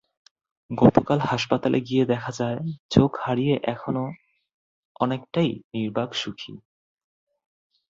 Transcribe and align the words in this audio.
গতকাল 0.71 1.19
হাসপাতালে 1.21 1.79
গিয়ে 1.81 2.05
দেখা 2.05 2.31
যায়, 2.31 2.59
চোখ 2.89 3.11
হারিয়ে 3.21 3.55
এখন 3.65 3.95
অনেকটাই 4.99 5.49
নির্বাক 5.73 6.09
সুখী। 6.13 6.53